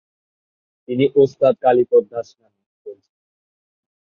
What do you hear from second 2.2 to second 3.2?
নামেই পরিচিত।